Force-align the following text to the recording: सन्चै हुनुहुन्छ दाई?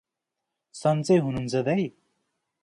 सन्चै 0.75 1.17
हुनुहुन्छ 1.19 1.63
दाई? 1.69 1.87